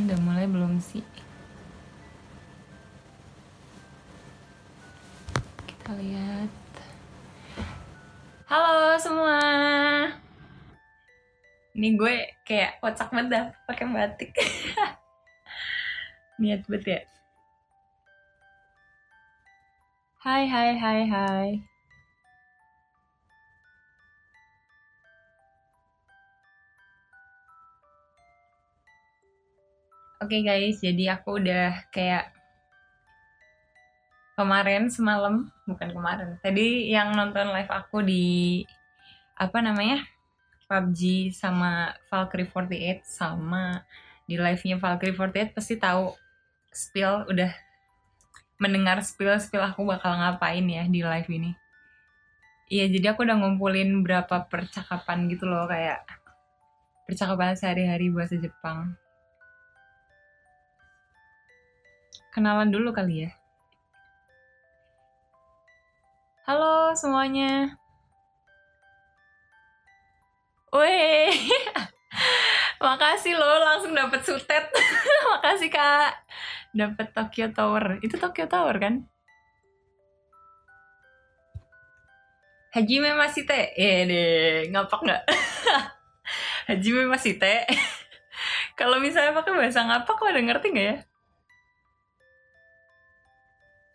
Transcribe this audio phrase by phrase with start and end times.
[0.00, 1.04] Udah mulai belum sih?
[5.68, 6.48] Kita lihat.
[8.48, 9.40] Halo semua.
[11.76, 14.32] Ini gue kayak kocak banget pakai batik.
[16.40, 17.00] Niat banget ya.
[20.24, 21.69] Hai hai hai hai.
[30.20, 32.28] Oke guys, jadi aku udah kayak
[34.36, 36.36] kemarin semalam, bukan kemarin.
[36.44, 38.60] Tadi yang nonton live aku di
[39.32, 40.04] apa namanya?
[40.68, 43.80] PUBG sama Valkyrie 48 sama
[44.28, 46.12] di live-nya Valkyrie 48 pasti tahu
[46.68, 47.56] spill udah
[48.60, 51.56] mendengar spill-spill aku bakal ngapain ya di live ini.
[52.68, 56.04] Iya, jadi aku udah ngumpulin berapa percakapan gitu loh kayak
[57.08, 59.00] percakapan sehari-hari bahasa Jepang.
[62.30, 63.30] Kenalan dulu kali ya.
[66.46, 67.78] Halo semuanya.
[70.70, 71.30] Weh,
[72.84, 74.70] makasih loh langsung dapet sutet.
[75.34, 76.14] makasih kak,
[76.70, 77.98] dapet Tokyo Tower.
[78.02, 78.94] Itu Tokyo Tower kan?
[82.70, 85.22] Hajime masih teh, eh deh ngapak nggak?
[86.70, 87.60] Hajime teh.
[88.78, 90.96] Kalau misalnya pakai bahasa ngapak, udah ngerti nggak ya?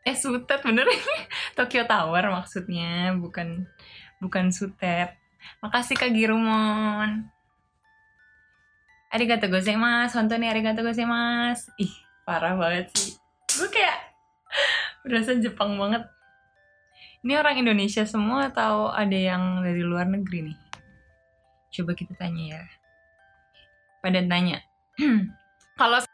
[0.06, 0.86] Eh sutet bener
[1.58, 3.66] Tokyo Tower maksudnya bukan
[4.22, 5.18] bukan sutet.
[5.62, 7.26] Makasih kak Girumon.
[9.10, 10.22] Arigato gozaimasu.
[10.22, 11.74] Hontou ni arigato gozaimasu.
[11.82, 11.94] Ih
[12.26, 13.18] parah banget sih.
[13.58, 13.98] Gue kayak
[15.06, 16.06] berasa Jepang banget.
[17.26, 20.60] Ini orang Indonesia semua atau ada yang dari luar negeri nih?
[21.74, 22.64] Coba kita tanya ya.
[24.06, 24.62] Pada tanya
[25.82, 26.05] kalau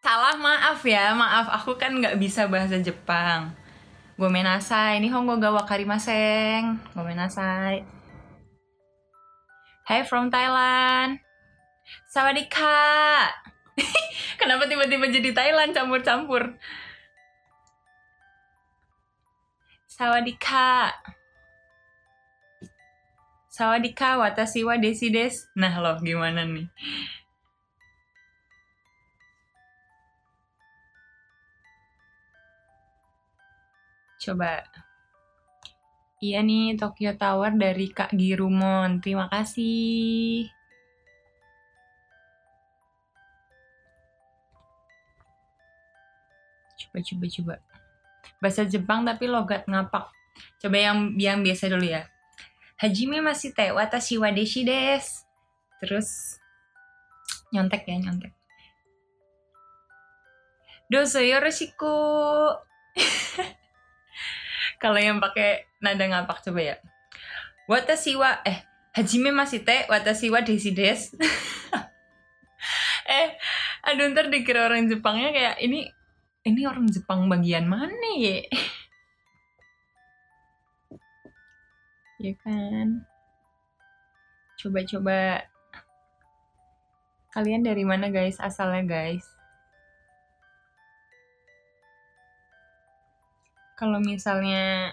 [0.00, 3.52] Salah maaf ya, maaf aku kan nggak bisa bahasa Jepang.
[4.16, 5.52] Gue menasai, ini Honggo ga.
[5.52, 7.84] Gue menasai.
[9.84, 11.20] Hey from Thailand.
[12.08, 13.28] Sawadika.
[14.40, 16.56] Kenapa tiba-tiba jadi Thailand campur-campur?
[19.84, 20.96] Sawadika.
[23.52, 25.44] Sawadika, watashi wa desi des.
[25.52, 26.72] Nah loh, gimana nih?
[34.20, 34.60] Coba.
[36.20, 39.00] Iya nih, Tokyo Tower dari Kak Girumon.
[39.00, 40.44] Terima kasih.
[46.76, 47.54] Coba, coba, coba.
[48.44, 50.12] Bahasa Jepang tapi logat ngapak.
[50.60, 52.04] Coba yang yang biasa dulu ya.
[52.76, 55.24] Hajime masih teh, watashi wa deshi des.
[55.80, 56.36] Terus
[57.48, 58.36] nyontek ya, nyontek.
[60.92, 61.96] Doso yoroshiku.
[64.80, 66.76] kalau yang pakai nada ngapak coba ya.
[67.68, 68.64] Watashi wa eh
[68.96, 71.12] hajime masih teh watashi wa desi des.
[73.10, 73.34] Eh
[73.82, 75.90] aduh ntar dikira orang Jepangnya kayak ini
[76.46, 78.46] ini orang Jepang bagian mana ya?
[82.20, 83.08] Ya kan?
[84.60, 85.48] Coba-coba.
[87.32, 88.36] Kalian dari mana guys?
[88.36, 89.39] Asalnya guys
[93.80, 94.92] kalau misalnya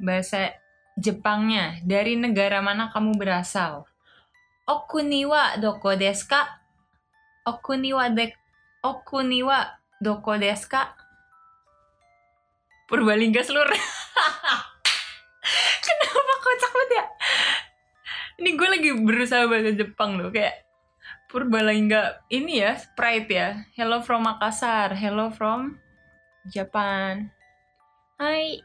[0.00, 0.56] bahasa
[1.00, 3.88] Jepangnya dari negara mana kamu berasal?
[4.68, 6.60] Okuni wa doko desu ka?
[7.44, 8.32] Okuni wa de
[8.84, 9.64] Okuni wa
[10.00, 10.92] doko desu ka?
[12.88, 13.72] Purbalingga seluruh.
[15.84, 17.04] Kenapa kocak banget ya?
[18.44, 20.68] Ini gue lagi berusaha bahasa Jepang loh kayak
[21.32, 23.48] Purbalingga ini ya Sprite ya.
[23.72, 24.92] Hello from Makassar.
[24.98, 25.80] Hello from
[26.44, 27.39] Japan.
[28.20, 28.60] Hai.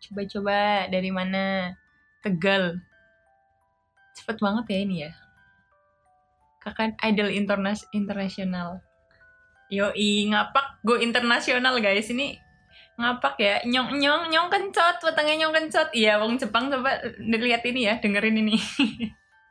[0.00, 1.76] Coba-coba dari mana?
[2.24, 2.80] Tegal.
[4.16, 5.12] Cepet banget ya ini ya.
[6.64, 8.80] Kakak idol internas internasional.
[9.68, 12.08] Yoi, ngapak go internasional guys.
[12.08, 12.40] Ini
[12.96, 13.60] ngapak ya.
[13.68, 15.92] Nyong nyong nyong kencot, wetengnya nyong kencot.
[15.92, 18.56] Iya, wong Jepang coba dilihat ini ya, dengerin ini.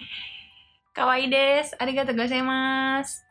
[0.97, 3.24] Kawaii des, arigatou gozaimasu.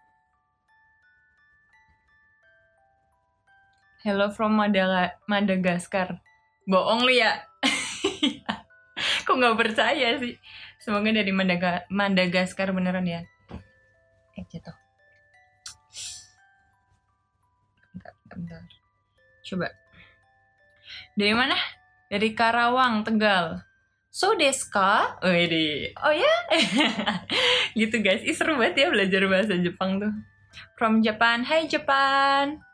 [4.05, 6.21] Hello from Madaga Madagaskar.
[6.69, 7.41] Bohong li ya.
[9.25, 10.37] Kok nggak percaya sih?
[10.77, 13.25] Semoga dari Madaga Madagaskar beneran ya.
[14.37, 14.77] Eh jatuh.
[17.97, 18.61] Bentar, bentar.
[19.41, 19.73] Coba.
[21.17, 21.57] Dari mana?
[22.13, 23.65] Dari Karawang, Tegal.
[24.13, 25.17] So desu ka?
[25.25, 25.97] Wede.
[26.05, 26.35] Oh ya?
[27.81, 28.21] gitu guys.
[28.21, 30.13] Ih, seru banget ya belajar bahasa Jepang tuh.
[30.77, 31.41] From Japan.
[31.41, 32.74] Hai Japan.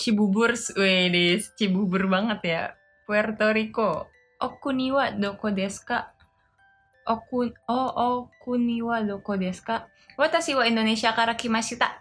[0.00, 0.56] Cibubur.
[0.80, 2.62] Wede, Cibubur banget ya.
[3.04, 4.08] Puerto Rico.
[4.40, 6.16] Okuniwa doko desu ka?
[7.04, 7.90] Oku, oh,
[8.24, 9.92] okuniwa doko desu ka?
[10.16, 12.00] Watashi wa Indonesia kara kimashita.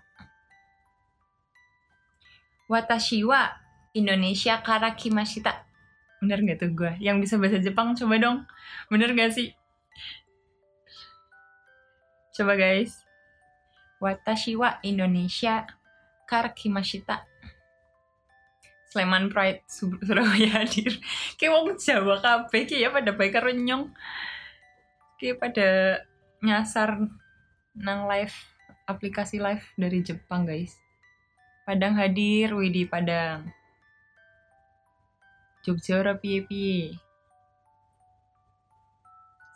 [2.71, 3.51] Watashi wa
[3.91, 5.67] Indonesia kara kimashita.
[6.23, 6.91] Bener gak tuh gue?
[6.99, 8.37] Yang bisa bahasa Jepang coba dong.
[8.91, 9.55] Bener gak sih?
[12.35, 13.03] Coba guys.
[13.99, 15.67] Watashi wa Indonesia
[16.27, 17.28] kara kimashita.
[18.89, 20.97] Sleman Pride Sur- Surabaya hadir.
[21.37, 23.93] Kayak wong Jawa kabeh kayak pada baik nyong.
[25.21, 25.69] Kayak pada
[26.41, 26.97] nyasar
[27.77, 28.33] nang live
[28.89, 30.73] aplikasi live dari Jepang guys.
[31.69, 33.53] Padang hadir, Widi Padang.
[35.61, 36.97] Jogja ora piye-piye.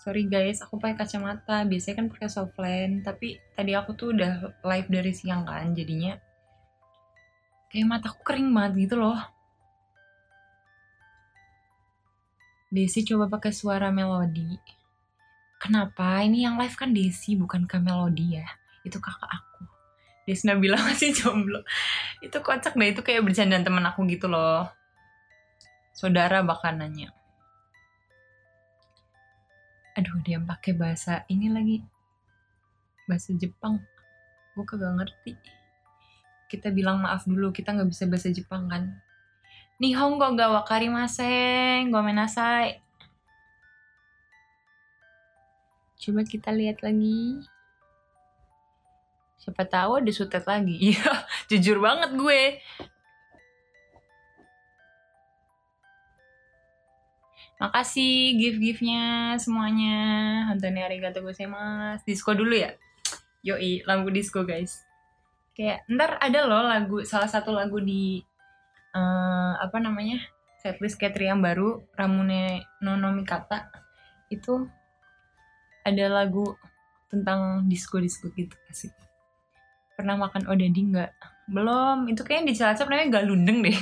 [0.04, 1.66] Sorry guys, aku pakai kacamata.
[1.66, 6.14] Biasanya kan pakai softland, tapi tadi aku tuh udah live dari siang kan, jadinya
[7.74, 9.18] kayak mataku kering banget gitu loh.
[12.70, 14.62] Desi coba pakai suara melodi.
[15.58, 16.22] Kenapa?
[16.22, 18.46] Ini yang live kan Desi, bukan Kak Melodi ya.
[18.86, 19.66] Itu kakak aku.
[20.30, 21.66] Desi Nabila masih jomblo.
[22.22, 24.70] Itu kocak deh, itu kayak bercandaan temen aku gitu loh.
[25.98, 27.10] Saudara bahkan nanya.
[29.94, 31.78] Aduh, dia pakai bahasa ini lagi.
[33.10, 33.82] Bahasa Jepang.
[34.58, 35.63] Gue kagak ngerti.
[36.54, 38.94] Kita bilang maaf dulu, kita nggak bisa bahasa Jepang kan.
[39.82, 42.78] Nihongo ga wakarimasen, gomenasai.
[45.98, 47.42] Coba kita lihat lagi.
[49.42, 50.78] Siapa tahu ada sutet lagi.
[50.94, 52.42] Iya, jujur banget gue.
[57.58, 59.98] Makasih gift-giftnya semuanya.
[60.54, 62.06] Hantoni arigato gozaimasu.
[62.06, 62.78] Disco dulu ya.
[63.42, 64.86] Yoi, lagu disco guys.
[65.54, 68.18] Kayak ntar ada loh lagu salah satu lagu di
[68.94, 70.18] eh, apa namanya
[70.62, 73.70] setlist Katri yang baru Ramune Nono Mikata
[74.34, 74.66] itu
[75.86, 76.58] ada lagu
[77.12, 78.90] tentang disco disco gitu asik.
[79.94, 81.12] Pernah makan odadi nggak?
[81.54, 82.10] Belum.
[82.10, 83.78] Itu kayaknya di Cilacap namanya Galundeng deh.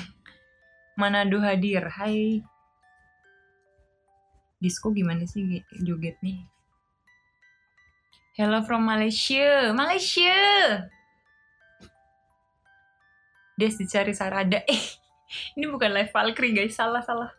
[1.00, 1.88] Manado hadir.
[1.88, 2.44] Hai.
[4.60, 6.44] Disco gimana sih joget nih?
[8.36, 9.72] Hello from Malaysia.
[9.72, 10.36] Malaysia.
[13.62, 14.58] Des dicari Sarada.
[14.74, 14.84] Eh,
[15.56, 16.74] ini bukan live Valkyrie guys.
[16.74, 17.30] Salah, salah.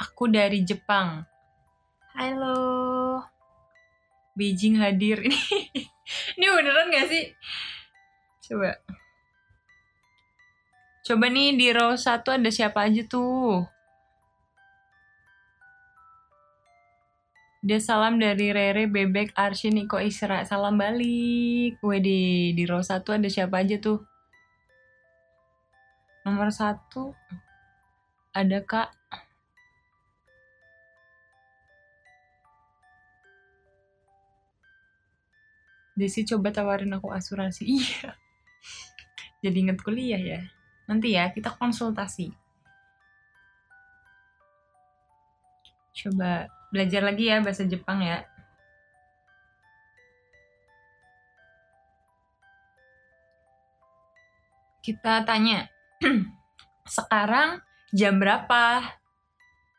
[0.00, 1.28] Aku dari Jepang.
[2.16, 3.20] Halo.
[4.32, 5.20] Beijing hadir.
[5.20, 5.36] Ini
[6.40, 7.24] ini beneran gak sih?
[8.48, 8.80] Coba.
[11.04, 13.68] Coba nih di row 1 ada siapa aja tuh?
[17.70, 20.42] Dia salam dari Rere, Bebek, Arsy, Niko, Isra.
[20.42, 21.78] Salam balik.
[21.86, 24.02] Wede, di row 1 ada siapa aja tuh?
[26.26, 26.82] Nomor 1
[28.34, 28.90] ada Kak
[35.94, 37.70] Desi coba tawarin aku asuransi.
[37.78, 38.18] Iya.
[39.46, 40.42] Jadi inget kuliah ya.
[40.90, 42.34] Nanti ya kita konsultasi.
[45.94, 48.24] Coba belajar lagi ya bahasa Jepang ya.
[54.80, 55.68] Kita tanya.
[56.96, 57.60] Sekarang
[57.92, 58.82] jam berapa?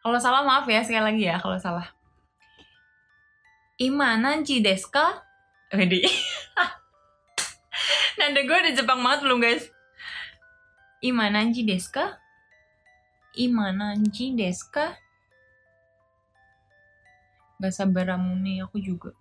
[0.01, 1.89] Kalau salah maaf ya sekali lagi ya kalau salah.
[3.81, 5.25] Ima nanji desu ka?
[5.74, 6.05] Wedi.
[8.21, 9.65] Nanda gue udah Jepang banget belum guys?
[11.01, 12.21] Ima nanji desu ka?
[13.33, 13.74] Ima
[14.38, 14.69] desu
[17.62, 17.70] ka?
[17.70, 19.13] Bahasa Baramune aku juga.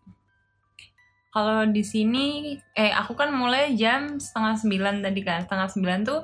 [1.31, 5.47] Kalau di sini, eh aku kan mulai jam setengah sembilan tadi kan.
[5.47, 6.21] Setengah sembilan tuh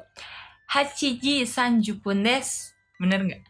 [0.66, 2.74] Hachiji sanjupun des.
[2.98, 3.42] Bener nggak?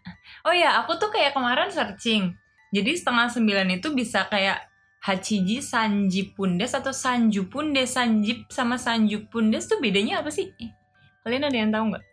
[0.45, 2.35] Oh ya, aku tuh kayak kemarin searching.
[2.75, 4.69] Jadi setengah sembilan itu bisa kayak
[5.01, 10.51] Hachiji Sanjipundes atau Sanjupundes Sanjip sama Sanjupundes tuh bedanya apa sih?
[11.23, 12.05] Kalian ada yang tahu nggak?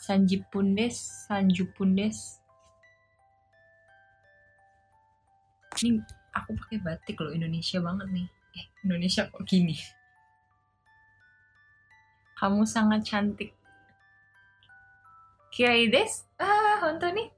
[0.00, 2.40] Sanjipundes, Sanjupundes.
[5.76, 6.00] Ini
[6.32, 8.28] aku pakai batik loh Indonesia banget nih.
[8.56, 9.76] Eh, Indonesia kok gini?
[12.40, 13.52] Kamu sangat cantik.
[15.52, 16.24] Kirai des?
[16.40, 17.28] Ah, honto nih.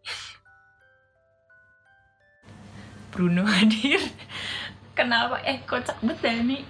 [3.11, 3.99] Bruno hadir.
[4.95, 5.43] Kenapa?
[5.43, 6.63] Eh, kocak dah nih.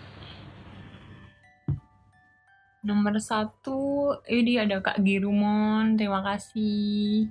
[2.81, 6.01] Nomor satu, ini ada Kak Girumon.
[6.01, 7.29] Terima kasih.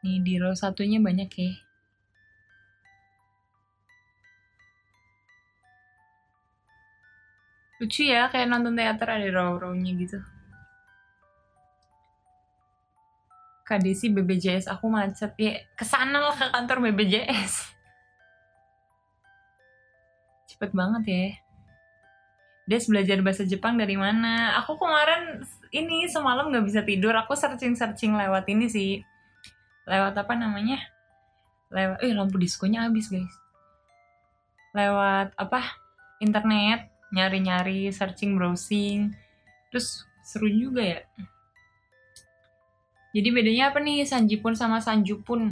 [0.00, 1.69] nih di row satunya banyak ya
[7.80, 10.20] lucu ya kayak nonton teater ada row-rownya gitu
[13.64, 17.72] Kak Desi BBJS aku macet ya ke sana lah ke kantor BBJS
[20.52, 21.26] cepet banget ya
[22.70, 24.54] Des belajar bahasa Jepang dari mana?
[24.62, 25.42] Aku kemarin
[25.74, 27.10] ini semalam nggak bisa tidur.
[27.18, 29.02] Aku searching-searching lewat ini sih.
[29.90, 30.78] Lewat apa namanya?
[31.74, 33.34] Lewat, eh lampu diskonya habis guys.
[34.70, 35.66] Lewat apa?
[36.22, 39.14] Internet, nyari-nyari, searching, browsing.
[39.70, 41.00] Terus seru juga ya.
[43.10, 45.50] Jadi bedanya apa nih Sanjipun sama Sanjupun?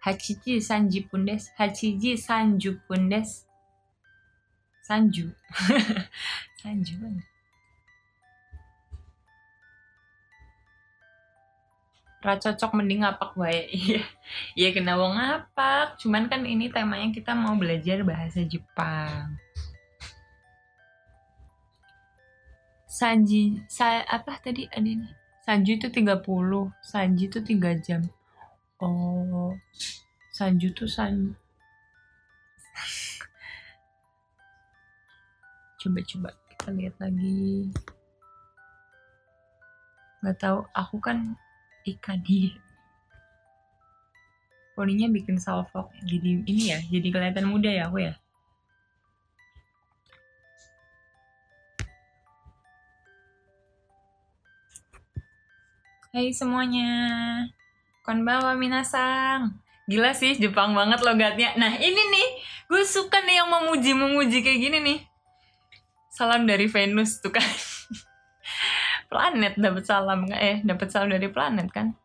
[0.00, 1.52] Hachiji Sanjipun des.
[1.60, 3.44] Hachiji Sanjupun des.
[4.88, 5.28] Sanju.
[6.64, 6.96] Sanju
[12.18, 13.70] Ra cocok mending ngapak wae.
[13.78, 14.02] Iya.
[14.58, 15.96] Iya kena wong ngapak.
[16.02, 19.38] Cuman kan ini temanya kita mau belajar bahasa Jepang.
[22.88, 25.06] Sanji, sa, apa tadi ada ini?
[25.46, 26.26] Sanju itu 30,
[26.82, 28.02] Sanji itu 3 jam.
[28.82, 29.54] Oh,
[30.34, 31.38] Sanju tuh san
[35.78, 37.70] coba-coba kita lihat lagi
[40.18, 41.38] nggak tahu aku kan
[41.84, 42.54] ikan dia
[44.78, 45.90] poninya bikin salfok.
[46.06, 48.14] Jadi ini ya jadi kelihatan muda ya aku ya?
[56.14, 56.90] Hai semuanya.
[58.06, 59.58] Konbawa minasang.
[59.90, 61.58] Gila sih Jepang banget logatnya.
[61.58, 62.28] Nah ini nih
[62.68, 64.98] Gue suka nih yang memuji-memuji kayak gini nih.
[66.12, 67.40] Salam dari Venus tuh kan
[69.08, 71.96] planet dapat salam nggak eh dapat salam dari planet kan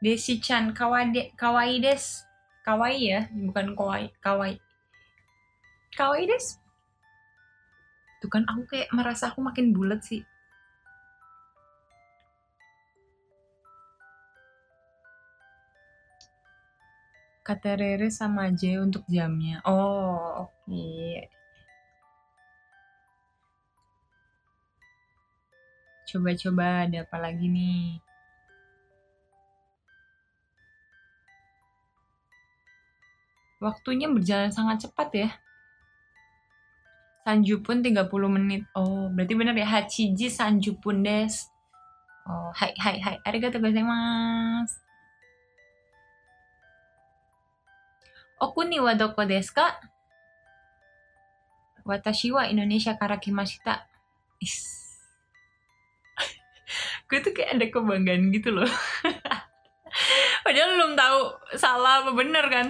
[0.00, 2.26] Desi Chan kawaii kawaii des
[2.66, 4.58] kawaii ya bukan kawaii kawaii
[5.94, 6.58] kawaii des
[8.20, 10.26] tuh kan aku kayak merasa aku makin bulat sih
[17.50, 19.58] kata Rere sama aja untuk jamnya.
[19.66, 20.70] Oh, oke.
[20.70, 21.39] Okay.
[26.10, 28.02] Coba-coba ada apa lagi nih?
[33.62, 35.30] Waktunya berjalan sangat cepat ya.
[37.22, 38.66] Sanjupun 30 menit.
[38.74, 41.46] Oh, berarti benar ya Hachiji Sanjupun des.
[42.26, 43.16] Oh, hai hai hai.
[43.22, 44.82] Arigatou gozaimasu.
[48.40, 49.78] Oku ni wa doko desu ka?
[51.84, 53.84] Watashi wa Indonesia kara kimashita.
[54.40, 54.79] Is.
[57.10, 58.70] Gue tuh kayak ada kebanggaan gitu loh.
[60.44, 61.20] Padahal belum tahu
[61.58, 62.68] salah apa bener kan.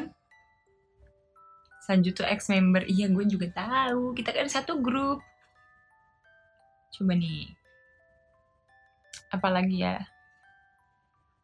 [1.84, 2.88] Sanju tuh ex-member.
[2.88, 4.16] Iya gue juga tahu.
[4.16, 5.20] Kita kan satu grup.
[6.96, 7.52] Coba nih.
[9.30, 10.00] Apalagi ya.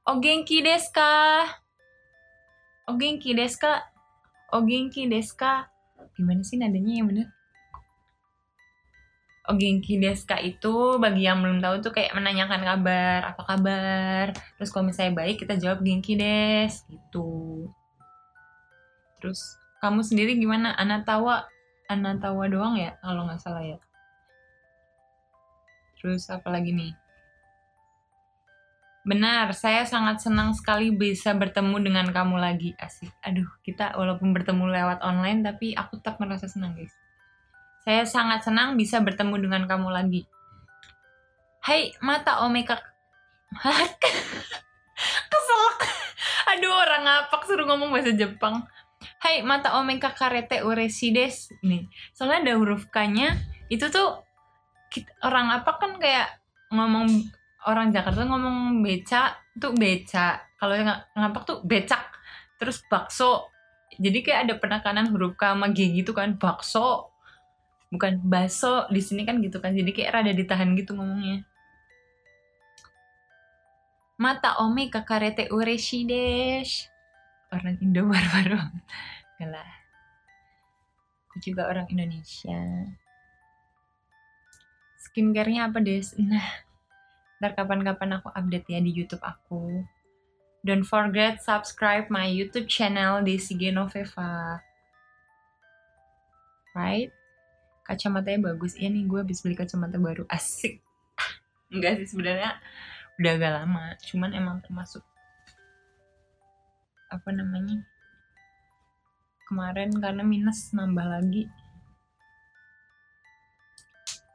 [0.07, 1.47] O genki desu ka?
[2.87, 3.85] O genki desu ka?
[4.55, 5.67] O genki desu ka?
[6.15, 7.36] Gimana sih nadanya yang bener?
[9.47, 14.25] O genki desu ka itu bagi yang belum tahu tuh kayak menanyakan kabar, apa kabar.
[14.59, 17.71] Terus kalau misalnya baik kita jawab genki des gitu.
[19.23, 19.39] Terus
[19.79, 20.75] kamu sendiri gimana?
[20.75, 21.47] Anatawa
[21.87, 23.79] Anatawa doang ya kalau nggak salah ya.
[26.03, 26.93] Terus apa lagi nih?
[29.07, 32.75] Benar, saya sangat senang sekali bisa bertemu dengan kamu lagi.
[32.75, 33.15] Asik.
[33.23, 36.91] Aduh, kita walaupun bertemu lewat online, tapi aku tetap merasa senang, guys.
[37.87, 40.27] Saya sangat senang bisa bertemu dengan kamu lagi.
[41.63, 42.83] Hai, mata omeka.
[45.31, 45.79] Keselak.
[46.51, 48.67] Aduh, orang ngapak suruh ngomong bahasa Jepang.
[49.23, 51.55] Hai, mata omeka karete ureshi desu.
[51.63, 53.39] Nih, soalnya ada huruf K-nya,
[53.71, 54.19] itu tuh
[54.91, 56.43] kita, orang apa kan kayak
[56.75, 57.07] ngomong
[57.71, 62.03] orang Jakarta ngomong beca tuh beca kalau ng ngapak tuh becak
[62.59, 63.51] terus bakso
[63.99, 67.16] jadi kayak ada penekanan huruf K sama G gitu kan bakso
[67.97, 71.49] bukan baso di sini kan gitu kan jadi kayak rada ditahan gitu ngomongnya
[74.21, 76.93] mata ome kakarete ureshi desu
[77.49, 78.61] orang Indo baru-baru
[79.41, 79.71] enggak lah
[81.33, 82.61] aku juga orang Indonesia
[85.01, 86.67] skincare-nya apa des nah
[87.37, 89.85] Ntar kapan-kapan aku update ya di YouTube aku.
[90.65, 94.65] Don't forget subscribe my YouTube channel di Genoveva.
[96.73, 97.13] Right?
[97.87, 98.75] Kacamatanya bagus.
[98.75, 100.27] Iya nih gue habis beli kacamata baru.
[100.27, 100.83] Asik.
[101.71, 102.59] Enggak sih sebenarnya
[103.23, 103.95] udah agak lama.
[104.03, 105.07] Cuman emang termasuk
[107.07, 107.87] apa namanya
[109.47, 111.47] kemarin karena minus nambah lagi.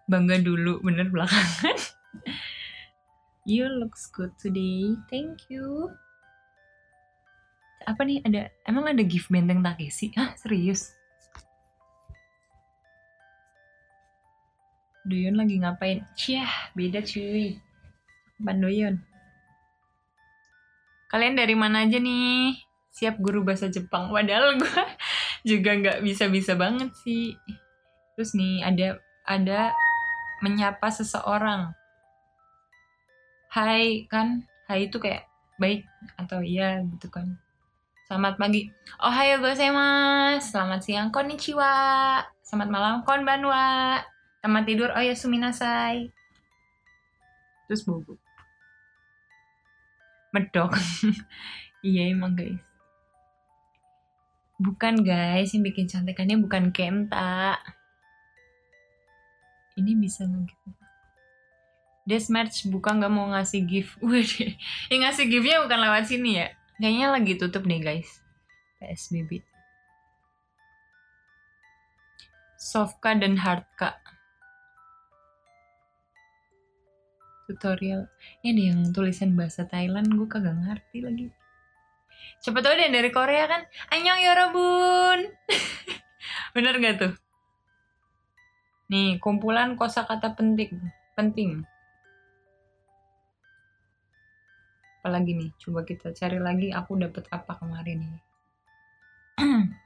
[0.08, 1.75] Bangga dulu bener belakangan.
[3.41, 4.93] You looks good today.
[5.10, 5.89] Thank you.
[7.89, 10.13] Apa nih ada emang ada gift benteng Takeshi?
[10.13, 11.00] Ah serius
[15.01, 16.05] Doyon lagi ngapain?
[16.13, 17.58] Ciah, beda cuy.
[18.38, 19.01] Bandoyon.
[21.10, 22.53] Kalian dari mana aja nih?
[22.93, 24.13] Siap guru bahasa Jepang.
[24.13, 24.84] Padahal gue
[25.50, 27.34] juga nggak bisa-bisa banget sih.
[28.13, 28.88] Terus nih ada
[29.25, 29.74] ada
[30.46, 31.74] menyapa seseorang.
[33.50, 34.46] Hai kan?
[34.70, 35.25] Hai itu kayak
[35.58, 35.81] baik
[36.22, 37.41] atau iya gitu kan.
[38.05, 38.70] Selamat pagi.
[39.01, 39.41] Oh hayo
[39.74, 40.53] mas.
[40.53, 42.22] Selamat siang konnichiwa.
[42.46, 43.98] Selamat malam konbanwa.
[44.41, 46.10] Selamat tidur, oh ya suminasai.
[47.69, 48.17] Terus bobo.
[50.33, 50.74] Medok.
[51.86, 52.57] iya emang guys.
[54.57, 57.62] Bukan guys, yang bikin cantikannya bukan Kenta.
[59.77, 60.81] Ini bisa nge-gift
[62.01, 63.93] Deathmatch buka nggak mau ngasih gift.
[64.05, 64.57] Wih,
[64.89, 66.48] yang ngasih giftnya bukan lewat sini ya.
[66.81, 68.10] Kayaknya lagi tutup nih guys.
[68.81, 69.45] PSBB.
[72.57, 74.01] Sofka dan Hardka.
[77.51, 78.08] Tutorial.
[78.39, 81.27] Ini ada yang tulisan bahasa Thailand gue kagak ngerti lagi.
[82.39, 83.62] Coba tau deh dari Korea kan?
[83.91, 85.20] Annyeong yorobun.
[86.55, 87.13] Bener gak tuh?
[88.88, 90.79] Nih kumpulan kosakata penting
[91.20, 91.67] Penting.
[95.03, 95.51] Apalagi nih?
[95.60, 98.22] Coba kita cari lagi Aku dapet apa kemarin nih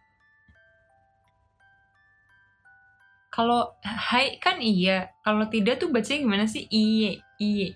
[3.36, 5.12] kalau hai kan iya.
[5.20, 6.63] Kalau tidak tuh bacanya gimana sih?
[6.72, 7.75] Iye iye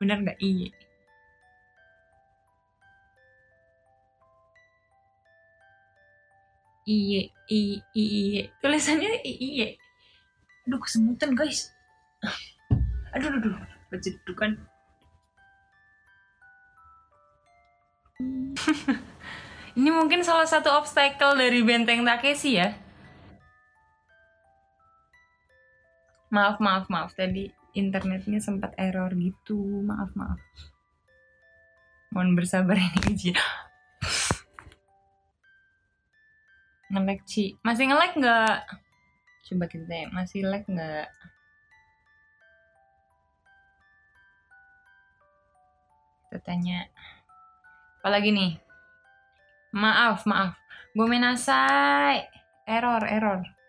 [0.00, 0.40] benar nggak?
[0.40, 0.72] Iye
[6.88, 7.20] iye
[7.52, 9.76] iye iye tulisannya iye
[10.64, 11.76] aduh kesemutan guys.
[13.12, 13.68] Aduh aduh, aduh.
[13.92, 14.56] baca itu kan.
[19.76, 22.89] Ini mungkin salah satu obstacle dari benteng Takeshi ya
[26.30, 27.10] maaf maaf maaf.
[27.14, 29.58] Tadi internetnya sempat error gitu.
[29.82, 30.40] Maaf maaf.
[32.10, 33.34] Mohon bersabar ini aja.
[36.90, 37.54] Ngelek Ci.
[37.62, 38.58] Masih ngelek nggak?
[39.46, 41.06] Coba kita ya masih lag nggak?
[46.26, 46.90] Kita tanya.
[48.02, 48.52] Apalagi nih?
[49.74, 50.58] Maaf maaf.
[50.94, 52.26] Gue menasai.
[52.66, 53.59] Error error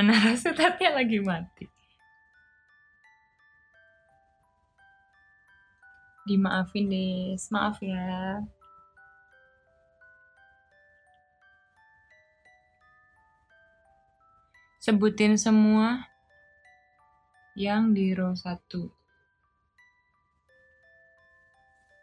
[0.00, 1.68] menara sutatnya lagi mati.
[6.24, 7.44] Dimaafin des.
[7.52, 8.40] Maaf ya.
[14.80, 16.08] Sebutin semua
[17.52, 18.56] yang di row 1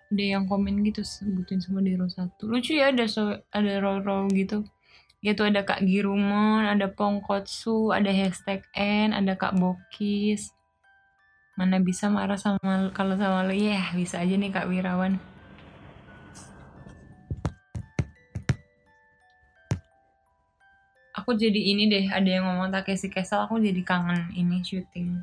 [0.08, 3.98] ada yang komen gitu sebutin semua di row 1 lucu ya ada so, ada row
[4.06, 4.30] row
[5.28, 10.56] yaitu ada Kak Girumon, ada Pongkotsu, ada hashtag N, ada Kak Bokis.
[11.60, 13.52] Mana bisa marah sama kalau sama lu?
[13.52, 15.20] Ya, yeah, bisa aja nih Kak Wirawan.
[21.12, 25.20] Aku jadi ini deh, ada yang ngomong Takeshi Castle, aku jadi kangen ini syuting.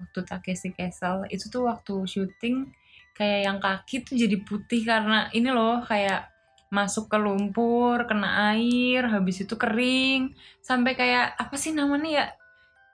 [0.00, 2.72] Waktu Takeshi Castle, itu tuh waktu syuting
[3.12, 6.37] kayak yang kaki tuh jadi putih karena ini loh kayak
[6.68, 12.26] masuk ke lumpur, kena air, habis itu kering, sampai kayak apa sih namanya ya?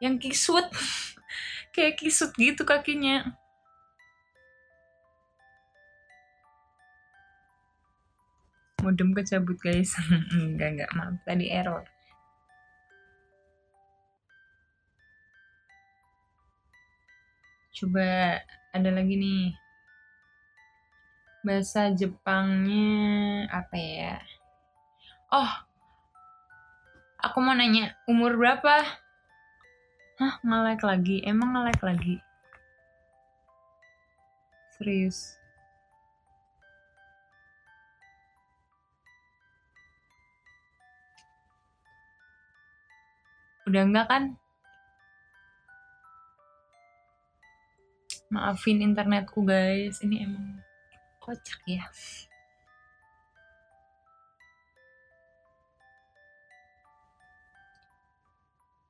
[0.03, 0.67] Yang kisut.
[1.75, 3.35] kayak kisut gitu kakinya.
[8.83, 9.97] Modem kecabut guys.
[10.37, 11.83] enggak enggak, maaf tadi error.
[17.75, 18.39] Coba
[18.71, 19.64] ada lagi nih
[21.45, 24.17] bahasa Jepangnya apa ya?
[25.29, 25.53] Oh,
[27.21, 28.81] aku mau nanya umur berapa?
[30.17, 31.17] Hah, nge-like lagi?
[31.21, 32.17] Emang nge-like lagi?
[34.81, 35.37] Serius?
[43.69, 44.25] Udah enggak kan?
[48.33, 50.64] Maafin internetku guys, ini emang
[51.25, 51.89] kocak ya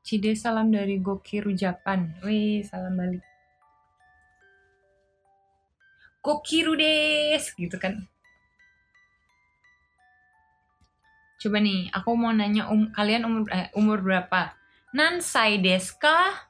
[0.05, 2.12] Cide salam dari Gokiru Japan.
[2.20, 3.25] Wih, salam balik.
[6.20, 8.05] Gokiru des, gitu kan.
[11.40, 14.53] Coba nih, aku mau nanya um, kalian umur eh, umur berapa?
[14.92, 16.49] Nansai desu ka?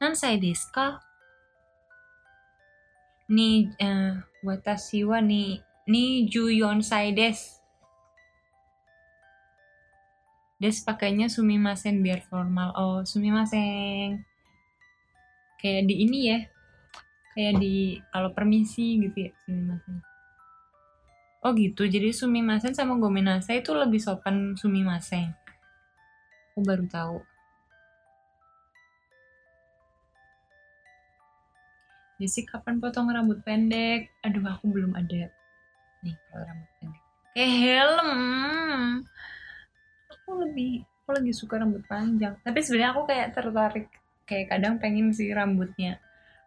[0.00, 1.07] Nansai desu ka?
[3.28, 7.60] Ni eh, watashi wa ni ni juyon sai desu.
[10.58, 12.74] Des pakainya sumimasen biar formal.
[12.74, 14.26] Oh, sumimasen.
[15.62, 16.38] Kayak di ini ya.
[17.30, 20.02] Kayak di kalau permisi gitu ya, sumimasen.
[21.46, 25.30] Oh gitu, jadi sumimasen sama gomenasai itu lebih sopan sumimasen.
[26.50, 27.22] Aku baru tahu.
[32.18, 34.10] Jadi kapan potong rambut pendek?
[34.26, 35.30] Aduh, aku belum ada.
[36.02, 37.02] Nih, kalau rambut pendek.
[37.38, 38.10] Kayak helm
[40.28, 43.88] aku lebih aku lagi suka rambut panjang tapi sebenarnya aku kayak tertarik
[44.28, 45.96] kayak kadang pengen sih rambutnya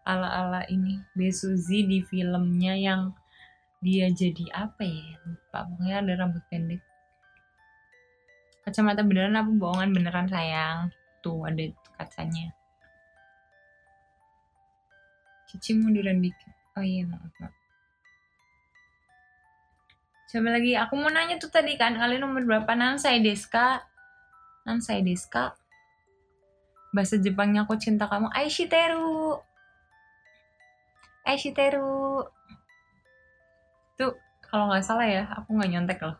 [0.05, 3.10] ala ala ini Besuzi di filmnya yang
[3.81, 6.81] dia jadi apa ya lupa pokoknya ada rambut pendek
[8.62, 10.93] kacamata beneran apa bohongan beneran sayang
[11.25, 11.65] tuh ada
[11.97, 12.53] kacanya
[15.51, 17.61] Cici munduran dikit oh iya maaf maaf
[20.31, 22.71] Coba lagi, aku mau nanya tuh tadi kan, kalian nomor berapa?
[22.71, 23.83] Nansai deska?
[24.63, 25.59] Nansai deska?
[26.95, 29.43] Bahasa Jepangnya aku cinta kamu, Aishiteru.
[31.27, 32.23] Aishiteru.
[33.99, 34.15] Tuh,
[34.47, 36.15] kalau nggak salah ya, aku nggak nyontek loh.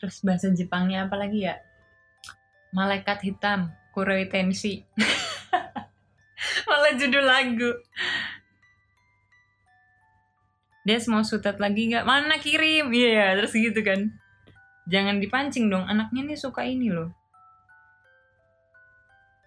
[0.00, 1.60] Terus bahasa Jepangnya apa lagi ya?
[2.72, 4.88] Malaikat hitam, Kuroi Tenshi.
[6.98, 7.70] Judul lagu.
[10.82, 12.08] Des mau sutet lagi nggak?
[12.08, 12.90] Mana kirim?
[12.90, 14.10] Iya, yeah, terus gitu kan.
[14.90, 17.14] Jangan dipancing dong, anaknya nih suka ini loh.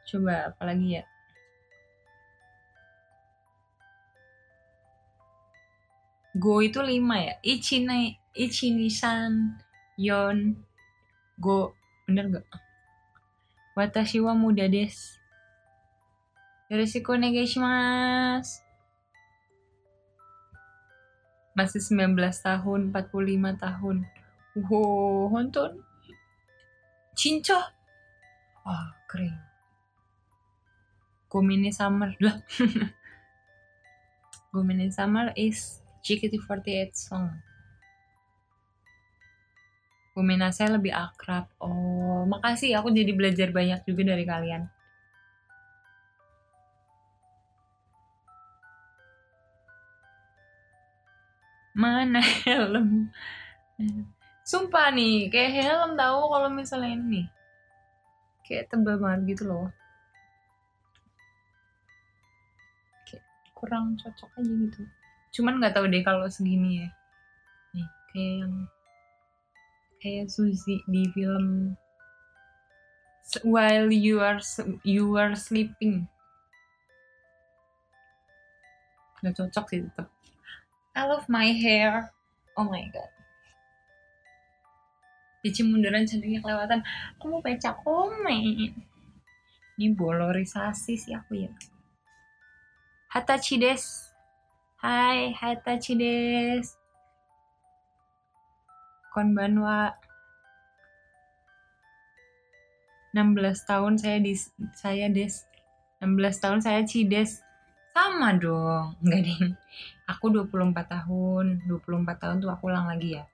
[0.08, 1.04] Coba apalagi ya?
[6.38, 7.36] Go itu lima ya?
[7.46, 9.58] Ichine, Ichinisan,
[9.98, 10.58] Yon,
[11.38, 11.78] Go.
[12.06, 12.46] Bener gak?
[13.74, 15.23] Watashi wa muda des.
[16.72, 18.64] Yoroshiku onegaishimasu
[21.54, 23.98] masih 19 tahun, 45 tahun.
[24.58, 25.72] Wow, honton.
[27.14, 27.58] Cinco.
[28.66, 29.38] Wah, oh, keren.
[31.30, 32.14] Gomini Summer.
[32.22, 32.38] Lah.
[34.54, 37.30] Gomini Summer is JKT48 song.
[40.14, 41.50] Gomina saya lebih akrab.
[41.58, 42.78] Oh, makasih.
[42.78, 44.70] Aku jadi belajar banyak juga dari kalian.
[51.74, 53.10] Mana helm?
[54.46, 57.24] Sumpah nih, kayak helm tahu kalau misalnya ini.
[58.46, 59.68] Kayak tebal banget gitu loh.
[63.10, 63.26] Kayak
[63.58, 64.82] kurang cocok aja gitu.
[65.34, 66.90] Cuman nggak tahu deh kalau segini ya.
[67.74, 68.54] Nih, kayak yang
[70.04, 71.74] kayak Suzy di film
[73.42, 74.44] While You Are
[74.84, 76.06] You Are Sleeping.
[79.24, 80.12] Gak cocok sih tetap.
[80.94, 82.14] I love my hair.
[82.54, 83.10] Oh my god.
[85.42, 86.86] Cici munduran cantiknya kelewatan.
[87.18, 88.78] Aku mau baca komen.
[89.74, 91.52] Ini bolorisasi sih aku ya.
[93.10, 93.84] Hatachi des.
[94.80, 96.78] Hai, Hatachi des.
[99.12, 99.98] Konbanwa.
[103.18, 104.34] 16 tahun saya di
[104.78, 105.50] saya des.
[106.00, 107.42] 16 tahun saya cides.
[107.94, 108.98] Sama dong.
[109.06, 109.38] Enggak deh
[110.08, 111.64] aku 24 tahun.
[111.68, 113.26] 24 tahun tuh aku ulang lagi ya.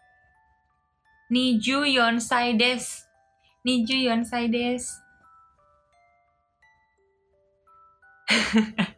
[1.30, 3.06] Niju Yonsai des
[3.62, 4.82] Niju Yonsai des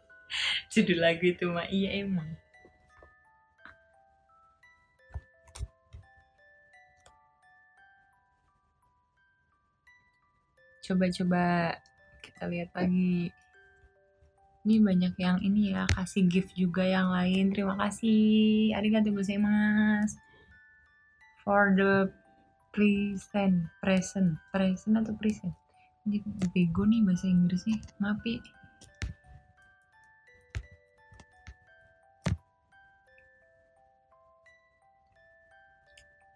[0.72, 2.28] judul lagu itu mah iya emang.
[10.82, 11.76] Coba-coba
[12.24, 13.30] kita lihat lagi
[14.62, 17.50] ini banyak yang ini ya kasih gift juga yang lain.
[17.50, 18.70] Terima kasih.
[18.78, 20.14] Arigatou gozaimasu
[21.42, 22.06] for the
[22.70, 25.50] present present present atau present?
[26.06, 26.22] Ini
[26.54, 27.78] bego nih bahasa Inggrisnya.
[27.98, 28.38] Maaf ya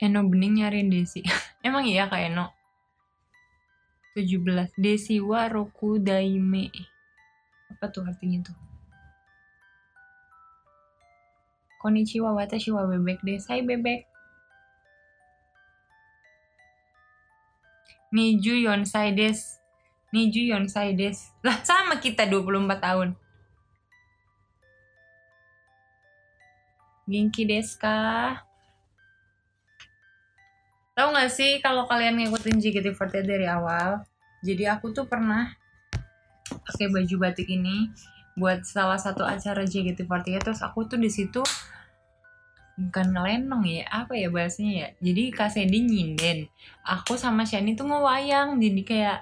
[0.03, 1.23] Eno Bening nyariin Desi.
[1.67, 2.53] Emang iya kak Eno?
[4.19, 6.96] 17 Desi wa Roku Daime
[7.77, 8.57] apa tuh artinya tuh
[11.77, 14.09] Konnichiwa watashi wa bebek deh saya bebek
[18.17, 19.61] Niju yonsai des
[20.17, 21.19] Niju Yonsai des.
[21.45, 23.09] Lah sama kita 24 tahun.
[27.05, 28.41] Genki desu ka?
[30.97, 34.03] Tahu gak sih kalau kalian ngikutin JKT48 dari awal?
[34.41, 35.53] Jadi aku tuh pernah
[36.53, 37.91] pakai baju batik ini
[38.37, 41.41] buat salah satu acara JKT48 terus aku tuh di situ
[42.77, 44.89] bukan ngelenong ya apa ya bahasanya ya?
[45.01, 46.45] Jadi Kak Sandy nyinden
[46.85, 49.19] aku sama Shani tuh ngewayang jadi kayak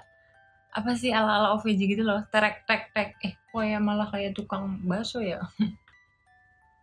[0.74, 2.26] apa sih ala ala OVJ gitu loh.
[2.34, 5.38] Trek trek trek eh kok ya malah kayak tukang bakso ya?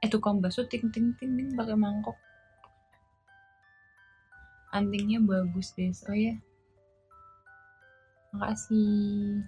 [0.01, 2.17] Eh tukang bakso ting ting ting ting pakai mangkok.
[4.71, 6.33] Antingnya bagus deh oh ya.
[8.31, 9.43] Makasih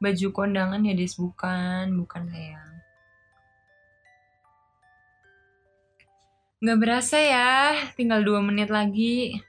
[0.00, 1.14] baju kondangan ya Des?
[1.14, 2.72] Bukan bukan sayang.
[6.60, 9.40] Nggak berasa ya tinggal dua menit lagi.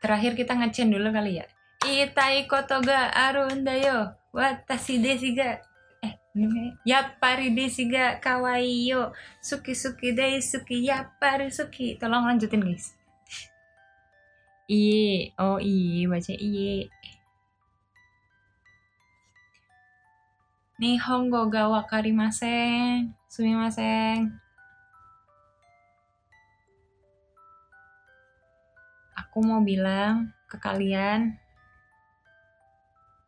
[0.00, 1.46] Terakhir kita ngecen dulu kali ya.
[1.84, 5.60] Itai kotoga arundayo watashi desu ga
[6.04, 6.12] eh
[6.84, 9.16] yappari desu ga kawaii yo.
[9.40, 11.96] Suki suki daisuki yappari suki.
[11.96, 12.96] Tolong lanjutin guys
[14.66, 16.90] Iye, oh iye, baca iye.
[20.82, 23.14] Nihongo ga wakarimasen.
[23.30, 24.34] Sumimasen.
[29.16, 31.36] Aku mau bilang ke kalian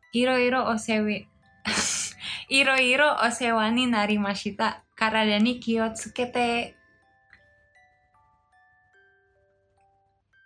[0.09, 1.29] Iro-iro osewe
[2.59, 6.78] Iro-iro osewani narimashita Karada ni kiyotsukete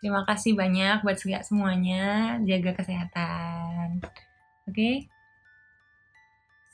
[0.04, 2.36] Terima kasih banyak buat semuanya.
[2.44, 4.04] Jaga kesehatan.
[4.68, 4.76] Oke.
[4.76, 4.96] Okay?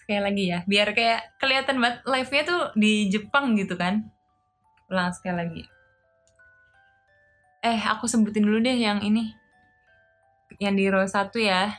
[0.01, 4.09] Sekali lagi ya, biar kayak kelihatan banget live-nya tuh di Jepang gitu kan.
[4.89, 5.63] Ulang sekali lagi.
[7.61, 9.37] Eh, aku sebutin dulu deh yang ini.
[10.57, 11.69] Yang di row 1 ya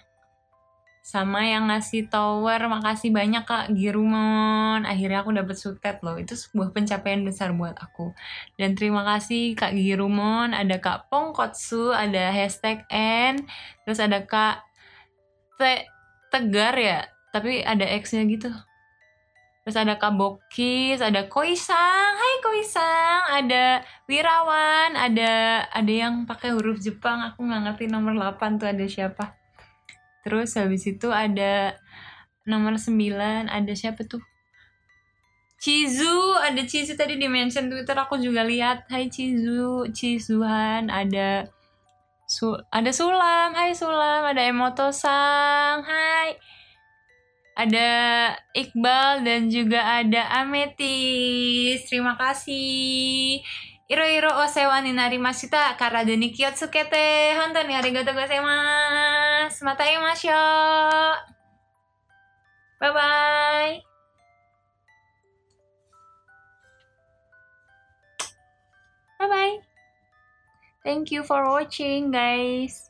[1.00, 4.84] sama yang ngasih tower makasih banyak kak Girumon.
[4.84, 6.20] Akhirnya aku dapet sutet loh.
[6.20, 8.12] Itu sebuah pencapaian besar buat aku.
[8.60, 10.52] Dan terima kasih kak Girumon.
[10.52, 13.40] Ada kak Pongkotsu ada hashtag N
[13.88, 14.60] terus ada kak
[15.56, 15.88] Te
[16.30, 17.08] Tegar ya?
[17.32, 18.52] Tapi ada X nya gitu.
[19.64, 22.12] Terus ada kak Bokis ada Koisang.
[22.12, 23.22] Hai Koisang.
[23.40, 27.24] Ada Wirawan ada ada yang pakai huruf Jepang.
[27.24, 29.39] Aku nggak ngerti nomor 8 tuh ada siapa
[30.24, 31.76] Terus habis itu ada
[32.44, 34.20] nomor 9 ada siapa tuh?
[35.60, 38.88] Cizu, ada Cizu tadi di mention Twitter aku juga lihat.
[38.88, 41.52] Hai Cizu, Cizuhan, ada
[42.24, 46.40] Su ada Sulam, hai Sulam, ada Emoto Sang, hai.
[47.60, 47.88] Ada
[48.56, 51.84] Iqbal dan juga ada Ametis.
[51.92, 53.44] Terima kasih.
[53.90, 57.34] Iro iro osewa ni narimashita karada ni kiyotsukete.
[57.38, 59.64] Honton ni arigatou gozaimasu.
[59.64, 61.16] Mata imashou.
[62.80, 63.82] Bye bye.
[69.18, 69.58] Bye bye.
[70.84, 72.89] Thank you for watching guys.